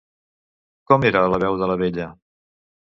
[0.93, 2.13] Com era la veu de la vella?